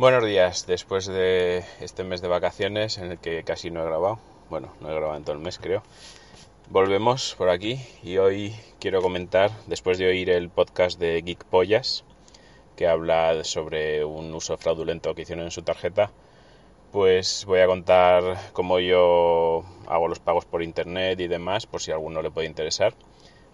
Buenos 0.00 0.24
días, 0.24 0.66
después 0.66 1.04
de 1.04 1.62
este 1.78 2.04
mes 2.04 2.22
de 2.22 2.28
vacaciones 2.28 2.96
en 2.96 3.10
el 3.10 3.18
que 3.18 3.44
casi 3.44 3.70
no 3.70 3.82
he 3.82 3.84
grabado, 3.84 4.18
bueno, 4.48 4.72
no 4.80 4.88
he 4.90 4.94
grabado 4.94 5.18
en 5.18 5.24
todo 5.24 5.36
el 5.36 5.42
mes 5.42 5.58
creo, 5.58 5.82
volvemos 6.70 7.34
por 7.36 7.50
aquí 7.50 7.78
y 8.02 8.16
hoy 8.16 8.54
quiero 8.78 9.02
comentar, 9.02 9.50
después 9.66 9.98
de 9.98 10.06
oír 10.06 10.30
el 10.30 10.48
podcast 10.48 10.98
de 10.98 11.20
Geek 11.20 11.44
Pollas, 11.44 12.04
que 12.76 12.86
habla 12.86 13.44
sobre 13.44 14.02
un 14.02 14.32
uso 14.32 14.56
fraudulento 14.56 15.14
que 15.14 15.20
hicieron 15.20 15.44
en 15.44 15.50
su 15.50 15.60
tarjeta, 15.60 16.10
pues 16.92 17.44
voy 17.44 17.60
a 17.60 17.66
contar 17.66 18.38
cómo 18.54 18.78
yo 18.78 19.66
hago 19.86 20.08
los 20.08 20.18
pagos 20.18 20.46
por 20.46 20.62
internet 20.62 21.20
y 21.20 21.28
demás, 21.28 21.66
por 21.66 21.82
si 21.82 21.90
a 21.90 21.96
alguno 21.96 22.22
le 22.22 22.30
puede 22.30 22.46
interesar 22.46 22.94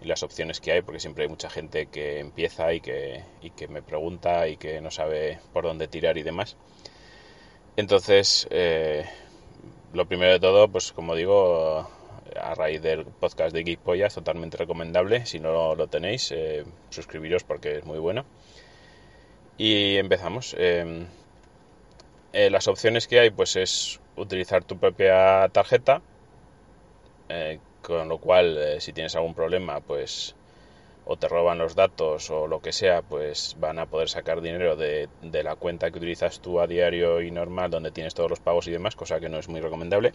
y 0.01 0.05
las 0.05 0.23
opciones 0.23 0.59
que 0.61 0.71
hay, 0.71 0.81
porque 0.81 0.99
siempre 0.99 1.23
hay 1.23 1.29
mucha 1.29 1.49
gente 1.49 1.87
que 1.87 2.19
empieza 2.19 2.73
y 2.73 2.81
que, 2.81 3.23
y 3.41 3.51
que 3.51 3.67
me 3.67 3.81
pregunta 3.81 4.47
y 4.47 4.57
que 4.57 4.81
no 4.81 4.91
sabe 4.91 5.39
por 5.53 5.63
dónde 5.63 5.87
tirar 5.87 6.17
y 6.17 6.23
demás. 6.23 6.57
Entonces, 7.77 8.47
eh, 8.51 9.05
lo 9.93 10.07
primero 10.07 10.33
de 10.33 10.39
todo, 10.39 10.67
pues 10.67 10.91
como 10.91 11.15
digo, 11.15 11.87
a 12.35 12.55
raíz 12.55 12.81
del 12.81 13.05
podcast 13.05 13.53
de 13.53 13.63
Geek 13.63 13.79
es 13.87 14.13
totalmente 14.13 14.57
recomendable. 14.57 15.25
Si 15.25 15.39
no 15.39 15.75
lo 15.75 15.87
tenéis, 15.87 16.31
eh, 16.31 16.65
suscribiros 16.89 17.43
porque 17.43 17.77
es 17.77 17.85
muy 17.85 17.99
bueno. 17.99 18.25
Y 19.57 19.97
empezamos. 19.97 20.55
Em, 20.57 21.07
eh, 22.33 22.49
las 22.49 22.67
opciones 22.67 23.07
que 23.07 23.19
hay, 23.19 23.31
pues 23.31 23.55
es 23.55 23.99
utilizar 24.15 24.63
tu 24.63 24.77
propia 24.77 25.49
tarjeta, 25.49 26.01
con 27.87 28.09
lo 28.09 28.17
cual 28.17 28.57
eh, 28.57 28.81
si 28.81 28.91
tienes 28.91 29.15
algún 29.15 29.33
problema 29.33 29.79
pues 29.79 30.35
o 31.05 31.15
te 31.15 31.29
roban 31.29 31.57
los 31.57 31.73
datos 31.73 32.29
o 32.29 32.45
lo 32.45 32.59
que 32.61 32.73
sea 32.73 33.01
pues 33.01 33.55
van 33.61 33.79
a 33.79 33.85
poder 33.85 34.09
sacar 34.09 34.41
dinero 34.41 34.75
de, 34.75 35.07
la 35.21 35.55
cuenta 35.55 35.89
que 35.89 35.97
utilizas 35.97 36.41
tú 36.41 36.59
a 36.59 36.67
diario 36.67 37.21
y 37.21 37.31
normal 37.31 37.71
donde 37.71 37.91
tienes 37.91 38.13
todos 38.13 38.29
los 38.29 38.41
pagos 38.41 38.67
y 38.67 38.71
demás 38.71 38.97
cosa 38.97 39.21
que 39.21 39.29
no 39.29 39.39
es 39.39 39.47
muy 39.47 39.61
recomendable. 39.61 40.11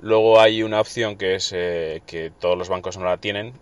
Luego 0.00 0.40
hay 0.40 0.64
una 0.64 0.80
opción 0.80 1.16
que 1.16 1.36
es 1.36 1.52
eh, 1.52 2.02
que 2.06 2.32
todos 2.32 2.58
los 2.58 2.68
bancos 2.68 2.98
no 2.98 3.04
la 3.04 3.18
tienen 3.18 3.52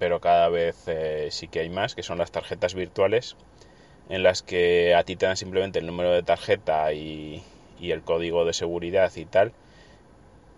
pero 0.00 0.20
cada 0.20 0.48
vez 0.48 0.76
eh, 0.88 1.28
sí 1.30 1.46
que 1.46 1.60
hay 1.60 1.68
más 1.68 1.94
que 1.94 2.02
son 2.02 2.18
las 2.18 2.32
tarjetas 2.32 2.74
virtuales 2.74 3.36
en 4.08 4.24
las 4.24 4.42
que 4.42 4.96
a 4.96 5.04
ti 5.04 5.14
te 5.14 5.26
dan 5.26 5.36
simplemente 5.36 5.78
el 5.78 5.86
número 5.86 6.10
de 6.10 6.24
tarjeta 6.24 6.92
y, 6.92 7.44
y 7.78 7.92
el 7.92 8.02
código 8.02 8.44
de 8.44 8.52
seguridad 8.52 9.12
y 9.14 9.26
tal 9.26 9.52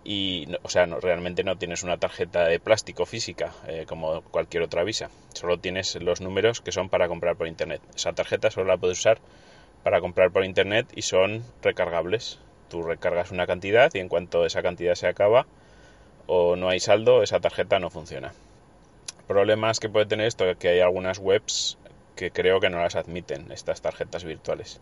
y 0.09 0.47
o 0.63 0.69
sea 0.69 0.87
no, 0.87 0.99
realmente 0.99 1.43
no 1.43 1.59
tienes 1.59 1.83
una 1.83 1.97
tarjeta 1.97 2.47
de 2.47 2.59
plástico 2.59 3.05
física 3.05 3.53
eh, 3.67 3.85
como 3.87 4.23
cualquier 4.23 4.63
otra 4.63 4.83
visa. 4.83 5.11
Solo 5.35 5.59
tienes 5.59 5.93
los 6.01 6.19
números 6.19 6.61
que 6.61 6.71
son 6.71 6.89
para 6.89 7.07
comprar 7.07 7.35
por 7.35 7.47
internet. 7.47 7.79
Esa 7.95 8.13
tarjeta 8.13 8.49
solo 8.49 8.65
la 8.65 8.77
puedes 8.77 8.97
usar 8.97 9.19
para 9.83 10.01
comprar 10.01 10.31
por 10.31 10.43
internet 10.45 10.87
y 10.95 11.03
son 11.03 11.43
recargables. 11.61 12.39
Tú 12.69 12.81
recargas 12.81 13.29
una 13.29 13.45
cantidad 13.45 13.91
y 13.93 13.99
en 13.99 14.09
cuanto 14.09 14.47
esa 14.47 14.63
cantidad 14.63 14.95
se 14.95 15.05
acaba 15.05 15.45
o 16.25 16.55
no 16.55 16.69
hay 16.69 16.79
saldo 16.79 17.21
esa 17.21 17.39
tarjeta 17.39 17.77
no 17.77 17.91
funciona. 17.91 18.33
Problemas 19.27 19.79
que 19.79 19.89
puede 19.89 20.07
tener 20.07 20.25
esto 20.25 20.49
es 20.49 20.57
que 20.57 20.69
hay 20.69 20.79
algunas 20.79 21.19
webs 21.19 21.77
que 22.15 22.31
creo 22.31 22.59
que 22.59 22.71
no 22.71 22.79
las 22.79 22.95
admiten 22.95 23.51
estas 23.51 23.83
tarjetas 23.83 24.23
virtuales 24.23 24.81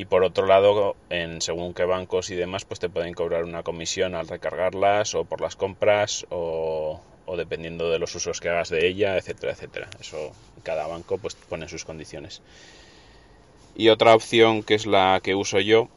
y 0.00 0.06
por 0.06 0.24
otro 0.24 0.46
lado, 0.46 0.96
en 1.10 1.42
según 1.42 1.74
qué 1.74 1.84
bancos 1.84 2.30
y 2.30 2.34
demás, 2.34 2.64
pues 2.64 2.80
te 2.80 2.88
pueden 2.88 3.12
cobrar 3.12 3.44
una 3.44 3.62
comisión 3.62 4.14
al 4.14 4.28
recargarlas 4.28 5.14
o 5.14 5.26
por 5.26 5.42
las 5.42 5.56
compras 5.56 6.24
o, 6.30 7.02
dependiendo 7.36 7.90
de 7.90 7.98
los 7.98 8.14
usos 8.14 8.40
que 8.40 8.48
hagas 8.48 8.70
de 8.70 8.88
ella, 8.88 9.18
etcétera, 9.18 9.52
etcétera. 9.52 9.90
Eso 10.00 10.32
cada 10.62 10.86
banco 10.86 11.18
pues 11.18 11.34
pone 11.34 11.68
sus 11.68 11.84
condiciones. 11.84 12.40
Y 13.76 13.90
otra 13.90 14.14
opción 14.14 14.62
que 14.62 14.72
es 14.72 14.86
la 14.86 15.20
que 15.22 15.34
uso 15.34 15.60
yo, 15.60 15.90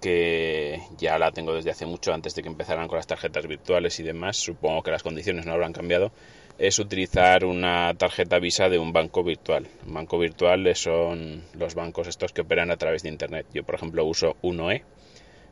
que 0.00 0.80
ya 0.96 1.18
la 1.18 1.32
tengo 1.32 1.54
desde 1.54 1.70
hace 1.70 1.86
mucho 1.86 2.12
antes 2.12 2.34
de 2.34 2.42
que 2.42 2.48
empezaran 2.48 2.88
con 2.88 2.96
las 2.96 3.06
tarjetas 3.06 3.46
virtuales 3.46 3.98
y 4.00 4.02
demás, 4.02 4.36
supongo 4.36 4.82
que 4.82 4.90
las 4.90 5.02
condiciones 5.02 5.46
no 5.46 5.52
habrán 5.52 5.72
cambiado, 5.72 6.12
es 6.58 6.78
utilizar 6.78 7.44
una 7.44 7.94
tarjeta 7.94 8.38
Visa 8.40 8.68
de 8.68 8.78
un 8.78 8.92
banco 8.92 9.22
virtual. 9.22 9.68
Un 9.86 9.94
banco 9.94 10.18
virtual 10.18 10.74
son 10.74 11.44
los 11.54 11.74
bancos 11.74 12.08
estos 12.08 12.32
que 12.32 12.40
operan 12.40 12.70
a 12.70 12.76
través 12.76 13.02
de 13.02 13.08
Internet. 13.08 13.46
Yo, 13.54 13.62
por 13.62 13.76
ejemplo, 13.76 14.04
uso 14.04 14.36
1E, 14.42 14.82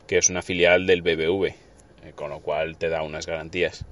que 0.09 0.19
es 0.19 0.29
una 0.29 0.43
filial 0.43 0.87
del 0.87 1.03
BBV, 1.03 1.47
eh, 1.47 1.55
con 2.15 2.31
lo 2.31 2.41
cual 2.41 2.77
te 2.77 2.89
da 2.89 3.03
unas 3.03 3.27
garantías. 3.27 3.85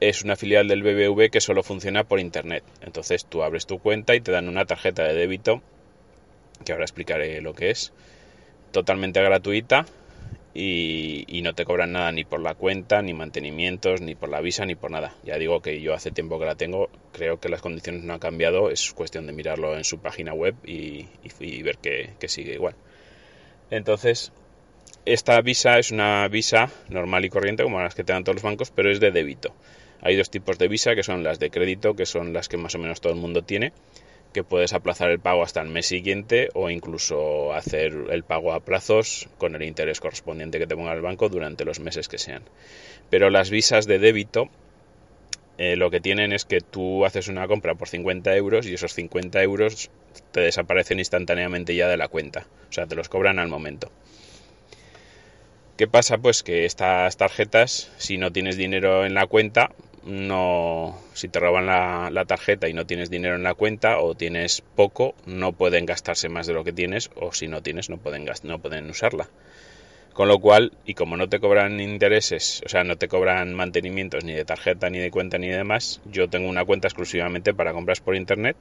Es 0.00 0.24
una 0.24 0.36
filial 0.36 0.68
del 0.68 0.82
BBV 0.82 1.30
que 1.30 1.40
solo 1.40 1.62
funciona 1.62 2.04
por 2.04 2.18
Internet. 2.18 2.64
Entonces 2.80 3.24
tú 3.24 3.42
abres 3.42 3.66
tu 3.66 3.78
cuenta 3.78 4.14
y 4.14 4.20
te 4.20 4.32
dan 4.32 4.48
una 4.48 4.64
tarjeta 4.64 5.04
de 5.04 5.14
débito, 5.14 5.62
que 6.64 6.72
ahora 6.72 6.84
explicaré 6.84 7.40
lo 7.40 7.54
que 7.54 7.70
es, 7.70 7.92
totalmente 8.76 9.22
gratuita 9.22 9.86
y, 10.52 11.40
no 11.42 11.54
te 11.54 11.64
cobran 11.64 11.92
nada 11.92 12.12
ni 12.12 12.24
por 12.24 12.40
la 12.40 12.54
cuenta, 12.54 13.00
ni 13.00 13.14
mantenimientos, 13.14 14.02
ni 14.02 14.14
por 14.14 14.28
la 14.28 14.42
visa, 14.42 14.66
ni 14.66 14.74
por 14.74 14.90
nada. 14.90 15.14
Ya 15.24 15.38
digo 15.38 15.62
que 15.62 15.80
yo 15.80 15.94
hace 15.94 16.10
tiempo 16.10 16.38
que 16.38 16.44
la 16.44 16.56
tengo, 16.56 16.90
creo 17.12 17.40
que 17.40 17.48
las 17.48 17.62
condiciones 17.62 18.02
no 18.02 18.12
han 18.12 18.18
cambiado, 18.18 18.70
es 18.70 18.92
cuestión 18.92 19.26
de 19.26 19.32
mirarlo 19.32 19.78
en 19.78 19.84
su 19.84 19.98
página 19.98 20.34
web 20.34 20.54
y, 20.62 21.06
ver 21.62 21.78
que, 21.78 22.10
que, 22.20 22.28
sigue 22.28 22.52
igual. 22.52 22.74
Entonces, 23.70 24.30
esta 25.06 25.40
visa 25.40 25.78
es 25.78 25.90
una 25.90 26.28
visa 26.28 26.68
normal 26.90 27.24
y 27.24 27.30
corriente 27.30 27.62
como 27.62 27.80
las 27.80 27.94
que 27.94 28.04
te 28.04 28.12
dan 28.12 28.24
todos 28.24 28.36
los 28.36 28.42
bancos, 28.42 28.70
pero 28.70 28.90
es 28.90 29.00
de 29.00 29.10
débito. 29.10 29.54
Hay 30.02 30.16
dos 30.16 30.28
tipos 30.28 30.58
de 30.58 30.68
visa 30.68 30.94
que 30.94 31.02
son 31.02 31.24
las 31.24 31.38
de 31.38 31.48
crédito, 31.48 31.94
que 31.94 32.04
son 32.04 32.34
las 32.34 32.48
que 32.48 32.58
más 32.58 32.74
o 32.74 32.78
menos 32.78 33.00
todo 33.00 33.14
el 33.14 33.18
mundo 33.18 33.40
tiene, 33.42 33.72
que 34.36 34.44
puedes 34.44 34.74
aplazar 34.74 35.10
el 35.10 35.18
pago 35.18 35.42
hasta 35.42 35.62
el 35.62 35.68
mes 35.68 35.86
siguiente 35.86 36.50
o 36.52 36.68
incluso 36.68 37.54
hacer 37.54 37.94
el 38.10 38.22
pago 38.22 38.52
a 38.52 38.60
plazos 38.60 39.30
con 39.38 39.54
el 39.54 39.62
interés 39.62 39.98
correspondiente 39.98 40.58
que 40.58 40.66
te 40.66 40.76
ponga 40.76 40.92
el 40.92 41.00
banco 41.00 41.30
durante 41.30 41.64
los 41.64 41.80
meses 41.80 42.06
que 42.06 42.18
sean. 42.18 42.42
Pero 43.08 43.30
las 43.30 43.48
visas 43.48 43.86
de 43.86 43.98
débito 43.98 44.50
eh, 45.56 45.76
lo 45.76 45.90
que 45.90 46.02
tienen 46.02 46.34
es 46.34 46.44
que 46.44 46.60
tú 46.60 47.06
haces 47.06 47.28
una 47.28 47.48
compra 47.48 47.76
por 47.76 47.88
50 47.88 48.36
euros 48.36 48.66
y 48.66 48.74
esos 48.74 48.92
50 48.92 49.42
euros 49.42 49.90
te 50.32 50.40
desaparecen 50.40 50.98
instantáneamente 50.98 51.74
ya 51.74 51.88
de 51.88 51.96
la 51.96 52.08
cuenta. 52.08 52.46
O 52.68 52.72
sea, 52.74 52.86
te 52.86 52.94
los 52.94 53.08
cobran 53.08 53.38
al 53.38 53.48
momento. 53.48 53.90
¿Qué 55.78 55.86
pasa? 55.86 56.18
Pues 56.18 56.42
que 56.42 56.66
estas 56.66 57.16
tarjetas, 57.16 57.90
si 57.96 58.18
no 58.18 58.32
tienes 58.32 58.58
dinero 58.58 59.06
en 59.06 59.14
la 59.14 59.26
cuenta, 59.26 59.70
no 60.06 60.96
si 61.14 61.28
te 61.28 61.40
roban 61.40 61.66
la, 61.66 62.24
tarjeta 62.26 62.68
y 62.68 62.72
no 62.72 62.86
tienes 62.86 63.10
dinero 63.10 63.34
en 63.34 63.42
la 63.42 63.54
cuenta 63.54 63.98
o 63.98 64.14
tienes 64.14 64.62
poco 64.74 65.14
no 65.26 65.52
pueden 65.52 65.84
gastarse 65.84 66.28
más 66.28 66.46
de 66.46 66.54
lo 66.54 66.64
que 66.64 66.72
tienes 66.72 67.10
o 67.16 67.32
si 67.32 67.48
no 67.48 67.62
tienes 67.62 67.90
no 67.90 67.98
pueden 67.98 68.26
no 68.44 68.58
pueden 68.60 68.88
usarla. 68.88 69.28
Con 70.12 70.28
lo 70.28 70.38
cual 70.38 70.72
y 70.86 70.94
como 70.94 71.16
no 71.16 71.28
te 71.28 71.40
cobran 71.40 71.80
intereses 71.80 72.62
o 72.64 72.68
sea 72.68 72.84
no 72.84 72.96
te 72.96 73.08
cobran 73.08 73.52
mantenimientos 73.52 74.24
ni 74.24 74.32
de 74.32 74.44
tarjeta 74.44 74.88
ni 74.90 74.98
de 74.98 75.10
cuenta 75.10 75.38
ni 75.38 75.48
demás 75.48 76.00
yo 76.04 76.28
tengo 76.28 76.48
una 76.48 76.64
cuenta 76.64 76.88
exclusivamente 76.88 77.52
para 77.52 77.72
compras 77.72 78.00
por 78.00 78.14
internet 78.14 78.56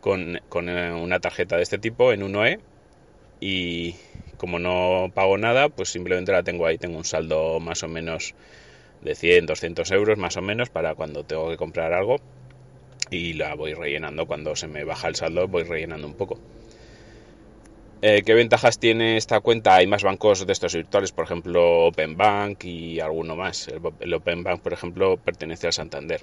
con, 0.00 0.40
con 0.48 0.68
eh, 0.68 0.92
una 0.92 1.18
tarjeta 1.20 1.56
de 1.56 1.62
este 1.62 1.78
tipo 1.78 2.12
en 2.12 2.20
1E 2.20 2.60
y 3.40 3.94
como 4.36 4.58
no 4.58 5.10
pago 5.14 5.38
nada 5.38 5.70
pues 5.70 5.88
simplemente 5.88 6.30
la 6.30 6.42
tengo 6.42 6.66
ahí 6.66 6.78
tengo 6.78 6.98
un 6.98 7.04
saldo 7.04 7.58
más 7.58 7.82
o 7.82 7.88
menos 7.88 8.34
de 9.02 9.14
100, 9.14 9.46
200 9.46 9.90
euros 9.92 10.18
más 10.18 10.36
o 10.36 10.42
menos 10.42 10.70
para 10.70 10.94
cuando 10.94 11.24
tengo 11.24 11.48
que 11.50 11.56
comprar 11.56 11.92
algo 11.92 12.16
y 13.10 13.34
la 13.34 13.54
voy 13.54 13.74
rellenando 13.74 14.26
cuando 14.26 14.54
se 14.56 14.68
me 14.68 14.84
baja 14.84 15.08
el 15.08 15.16
saldo 15.16 15.48
voy 15.48 15.64
rellenando 15.64 16.06
un 16.06 16.14
poco 16.14 16.38
eh, 18.02 18.22
¿Qué 18.24 18.32
ventajas 18.32 18.78
tiene 18.78 19.18
esta 19.18 19.40
cuenta? 19.40 19.74
Hay 19.74 19.86
más 19.86 20.02
bancos 20.02 20.46
de 20.46 20.52
estos 20.54 20.74
virtuales, 20.74 21.12
por 21.12 21.24
ejemplo 21.26 21.84
Open 21.86 22.16
Bank 22.16 22.64
y 22.64 22.98
alguno 22.98 23.36
más. 23.36 23.68
El, 24.00 24.14
Open 24.14 24.42
Bank, 24.42 24.62
por 24.62 24.72
ejemplo, 24.72 25.18
pertenece 25.18 25.66
al 25.66 25.74
Santander. 25.74 26.22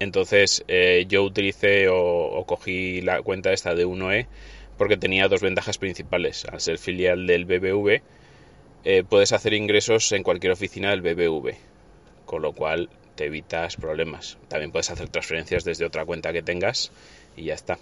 Entonces 0.00 0.64
eh, 0.66 1.06
yo 1.08 1.22
utilicé 1.22 1.88
o, 1.88 1.96
o, 1.96 2.44
cogí 2.44 3.02
la 3.02 3.22
cuenta 3.22 3.52
esta 3.52 3.76
de 3.76 3.86
1E 3.86 4.26
porque 4.76 4.96
tenía 4.96 5.28
dos 5.28 5.42
ventajas 5.42 5.78
principales. 5.78 6.44
Al 6.46 6.60
ser 6.60 6.78
filial 6.78 7.24
del 7.28 7.44
BBV, 7.44 8.02
eh, 8.84 9.04
puedes 9.08 9.32
hacer 9.32 9.52
ingresos 9.54 10.10
en 10.12 10.22
cualquier 10.22 10.52
oficina 10.52 10.90
del 10.90 11.02
BBV, 11.02 11.54
con 12.26 12.42
lo 12.42 12.52
cual 12.52 12.88
te 13.14 13.26
evitas 13.26 13.76
problemas. 13.76 14.38
También 14.48 14.72
puedes 14.72 14.90
hacer 14.90 15.08
transferencias 15.08 15.64
desde 15.64 15.84
otra 15.84 16.04
cuenta 16.04 16.32
que 16.32 16.42
tengas 16.42 16.90
y 17.36 17.44
ya 17.44 17.54
está. 17.54 17.78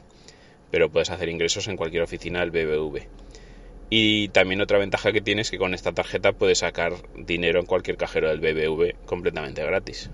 pero 0.71 0.89
puedes 0.89 1.11
hacer 1.11 1.29
ingresos 1.29 1.67
en 1.67 1.77
cualquier 1.77 2.03
oficina 2.03 2.41
del 2.41 2.53
BBV. 2.53 3.09
Y 3.89 4.29
también 4.29 4.61
otra 4.61 4.79
ventaja 4.79 5.11
que 5.11 5.21
tienes 5.21 5.49
es 5.49 5.51
que 5.51 5.59
con 5.59 5.75
esta 5.75 5.91
tarjeta 5.91 6.33
puedes 6.33 6.59
sacar 6.59 6.93
dinero 7.17 7.59
en 7.59 7.67
cualquier 7.67 7.97
cajero 7.97 8.29
del 8.29 8.39
BBV 8.39 9.05
completamente 9.05 9.65
gratis. 9.65 10.11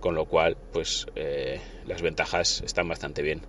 Con 0.00 0.14
lo 0.14 0.24
cual, 0.24 0.56
pues 0.72 1.06
eh, 1.14 1.60
las 1.86 2.00
ventajas 2.00 2.62
están 2.64 2.88
bastante 2.88 3.20
bien. 3.20 3.42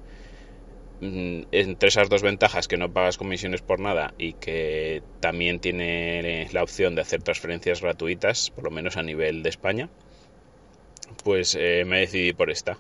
Mm, 1.00 1.44
entre 1.52 1.90
esas 1.90 2.10
dos 2.10 2.22
ventajas, 2.22 2.68
que 2.68 2.78
no 2.78 2.92
pagas 2.92 3.18
comisiones 3.18 3.62
por 3.62 3.80
nada 3.80 4.14
y 4.18 4.34
que 4.36 5.04
también 5.20 5.60
tiene 5.60 6.48
la 6.52 6.64
opción 6.64 6.96
de 6.96 7.02
hacer 7.02 7.22
transferencias 7.24 7.82
gratuitas, 7.82 8.50
por 8.52 8.64
lo 8.66 8.72
menos 8.72 8.98
a 8.98 9.04
nivel 9.04 9.44
de 9.44 9.50
España, 9.50 9.90
pues 11.24 11.56
eh, 11.60 11.84
me 11.86 12.00
decidí 12.02 12.34
por 12.34 12.50
esta. 12.50 12.78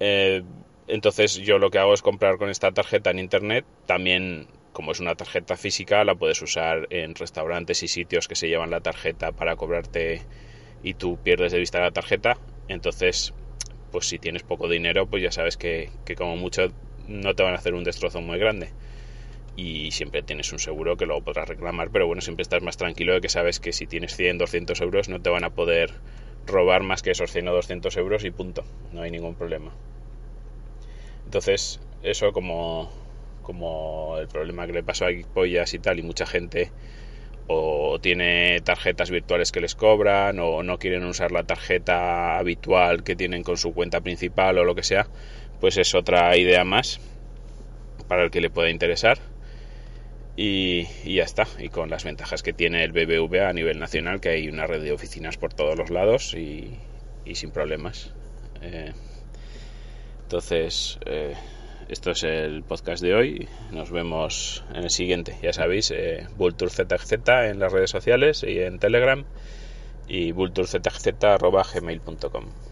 Eh, 0.00 0.42
entonces 0.86 1.34
yo 1.34 1.58
lo 1.58 1.70
que 1.70 1.78
hago 1.78 1.94
es 1.94 2.02
comprar 2.02 2.36
con 2.38 2.50
esta 2.50 2.72
tarjeta 2.72 3.10
en 3.10 3.18
internet. 3.18 3.66
También, 3.86 4.48
como 4.72 4.92
es 4.92 5.00
una 5.00 5.14
tarjeta 5.14 5.56
física, 5.56 6.04
la 6.04 6.14
puedes 6.14 6.42
usar 6.42 6.86
en 6.90 7.14
restaurantes 7.14 7.82
y 7.82 7.88
sitios 7.88 8.26
que 8.28 8.34
se 8.36 8.48
llevan 8.48 8.70
la 8.70 8.80
tarjeta 8.80 9.32
para 9.32 9.56
cobrarte 9.56 10.22
y 10.82 10.94
tú 10.94 11.18
pierdes 11.18 11.52
de 11.52 11.58
vista 11.58 11.80
la 11.80 11.92
tarjeta. 11.92 12.38
Entonces, 12.68 13.34
pues 13.90 14.06
si 14.06 14.18
tienes 14.18 14.42
poco 14.42 14.68
dinero, 14.68 15.06
pues 15.06 15.22
ya 15.22 15.32
sabes 15.32 15.56
que, 15.56 15.90
como 16.16 16.36
mucho 16.36 16.72
no 17.08 17.34
te 17.34 17.42
van 17.42 17.54
a 17.54 17.56
hacer 17.56 17.74
un 17.74 17.84
destrozo 17.84 18.20
muy 18.20 18.38
grande. 18.38 18.70
Y 19.56 19.90
siempre 19.90 20.22
tienes 20.22 20.52
un 20.52 20.58
seguro 20.58 20.96
que 20.96 21.06
luego 21.06 21.22
podrás 21.22 21.48
reclamar, 21.48 21.90
pero 21.90 22.06
bueno, 22.06 22.22
siempre 22.22 22.42
estás 22.42 22.62
más 22.62 22.76
tranquilo 22.76 23.14
de 23.14 23.20
que 23.20 23.28
sabes 23.28 23.60
que 23.60 23.72
si 23.72 23.86
tienes 23.86 24.16
100, 24.16 24.38
200 24.38 24.80
euros 24.80 25.08
no 25.08 25.20
te 25.20 25.30
van 25.30 25.44
a 25.44 25.50
poder 25.50 25.92
robar 26.46 26.82
más 26.82 27.02
que 27.02 27.10
esos 27.10 27.30
100 27.30 27.48
o 27.48 27.52
200 27.52 27.96
euros 27.96 28.24
y 28.24 28.30
punto, 28.30 28.64
no 28.92 29.02
hay 29.02 29.10
ningún 29.10 29.34
problema. 29.34 29.72
Entonces, 31.26 31.80
eso 32.02 32.32
como, 32.32 32.90
como 33.42 34.18
el 34.18 34.28
problema 34.28 34.66
que 34.66 34.72
le 34.72 34.82
pasó 34.82 35.06
a 35.06 35.10
Pollas 35.34 35.74
y 35.74 35.78
tal, 35.78 35.98
y 35.98 36.02
mucha 36.02 36.26
gente 36.26 36.70
o 37.52 37.98
tiene 38.00 38.60
tarjetas 38.60 39.10
virtuales 39.10 39.50
que 39.50 39.60
les 39.60 39.74
cobran 39.74 40.38
o 40.38 40.62
no 40.62 40.78
quieren 40.78 41.04
usar 41.04 41.32
la 41.32 41.42
tarjeta 41.42 42.38
habitual 42.38 43.02
que 43.02 43.16
tienen 43.16 43.42
con 43.42 43.56
su 43.56 43.74
cuenta 43.74 44.00
principal 44.02 44.56
o 44.58 44.64
lo 44.64 44.76
que 44.76 44.84
sea, 44.84 45.08
pues 45.58 45.76
es 45.76 45.96
otra 45.96 46.36
idea 46.36 46.62
más 46.62 47.00
para 48.06 48.22
el 48.22 48.30
que 48.30 48.40
le 48.40 48.50
pueda 48.50 48.70
interesar. 48.70 49.18
Y, 50.36 50.84
ya 51.04 51.24
está, 51.24 51.48
y 51.58 51.70
con 51.70 51.90
las 51.90 52.04
ventajas 52.04 52.44
que 52.44 52.52
tiene 52.52 52.84
el 52.84 52.92
BBVA 52.92 53.48
a 53.48 53.52
nivel 53.52 53.80
nacional, 53.80 54.20
que 54.20 54.28
hay 54.28 54.48
una 54.48 54.68
red 54.68 54.80
de 54.80 54.92
oficinas 54.92 55.36
por 55.36 55.52
todos 55.52 55.76
los 55.76 55.90
lados 55.90 56.34
y, 56.34 56.78
sin 57.34 57.50
problemas. 57.50 58.14
Eh, 58.62 58.92
entonces, 60.22 61.00
eh, 61.04 61.34
esto 61.90 62.12
es 62.12 62.22
el 62.22 62.62
podcast 62.62 63.02
de 63.02 63.14
hoy. 63.14 63.48
Nos 63.72 63.90
vemos 63.90 64.62
en 64.72 64.84
el 64.84 64.90
siguiente. 64.90 65.36
Ya 65.42 65.52
sabéis, 65.52 65.90
eh, 65.90 66.28
en 67.48 67.58
las 67.58 67.72
redes 67.72 67.90
sociales 67.90 68.44
y 68.46 68.60
en 68.60 68.78
Telegram 68.78 69.24
y 70.06 70.30
vulturzz.gmail.com. 70.30 72.69